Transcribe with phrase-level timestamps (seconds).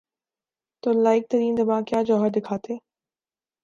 [0.83, 2.73] تو لائق ترین دماغ کیا جوہر دکھاتے؟